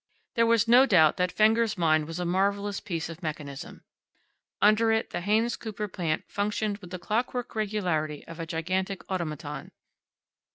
There 0.33 0.47
was 0.47 0.67
no 0.67 0.87
doubt 0.87 1.17
that 1.17 1.31
Fenger's 1.31 1.77
mind 1.77 2.07
was 2.07 2.17
a 2.19 2.25
marvelous 2.25 2.79
piece 2.79 3.07
of 3.07 3.21
mechanism. 3.21 3.83
Under 4.59 4.91
it 4.91 5.11
the 5.11 5.21
Haynes 5.21 5.55
Cooper 5.55 5.87
plant 5.87 6.23
functioned 6.27 6.79
with 6.79 6.89
the 6.89 6.97
clockwork 6.97 7.53
regularity 7.53 8.25
of 8.27 8.39
a 8.39 8.47
gigantic 8.47 9.07
automaton. 9.11 9.69